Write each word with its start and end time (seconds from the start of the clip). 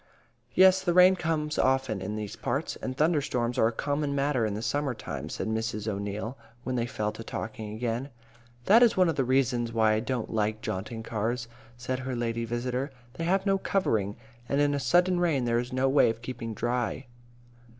"Yes, 0.55 0.81
the 0.81 0.95
rain 0.95 1.15
comes 1.15 1.59
often 1.59 2.01
in 2.01 2.15
these 2.15 2.35
parts, 2.35 2.75
and 2.77 2.97
thunder 2.97 3.21
storms 3.21 3.59
are 3.59 3.67
a 3.67 3.71
common 3.71 4.15
matter 4.15 4.47
in 4.47 4.55
the 4.55 4.63
summer 4.63 4.95
time," 4.95 5.29
said 5.29 5.47
Mrs. 5.47 5.87
O'Neil, 5.87 6.39
when 6.63 6.75
they 6.75 6.87
fell 6.87 7.11
to 7.11 7.23
talking 7.23 7.75
again. 7.75 8.09
"That 8.65 8.81
is 8.81 8.97
one 8.97 9.09
of 9.09 9.15
the 9.15 9.23
reasons 9.23 9.71
why 9.71 9.93
I 9.93 9.99
don't 9.99 10.33
like 10.33 10.59
jaunting 10.63 11.03
cars," 11.03 11.47
said 11.77 11.99
her 11.99 12.15
lady 12.15 12.45
visitor. 12.45 12.89
"They 13.13 13.25
have 13.25 13.45
no 13.45 13.59
covering, 13.59 14.15
and 14.49 14.59
in 14.59 14.73
a 14.73 14.79
sudden 14.79 15.19
rain 15.19 15.45
there 15.45 15.59
is 15.59 15.71
no 15.71 15.87
way 15.87 16.09
of 16.09 16.23
keeping 16.23 16.55
dry." 16.55 17.05